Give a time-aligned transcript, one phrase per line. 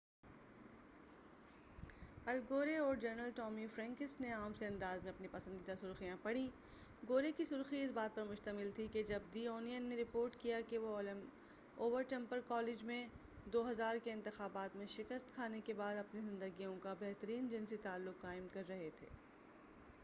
[2.27, 6.47] ال گورے اور general Tommy Franks نے عام سے انداز میں اپنی پسندیدہ سرخیاں پڑھیں
[7.09, 10.59] گورے کی سرخی اس بات پر مشتمل تھی کہ جب دی اونین نے رپورٹ کیا
[10.69, 10.99] کہ وہ
[11.77, 13.05] اور ٹپر کالج میں
[13.53, 18.47] 2000 کے انتخابات میں شکست کھانے کے بعد اپنی زندگیوں کا بہترین جنسی تعلق قائم
[18.53, 19.07] کر رہے تھے۔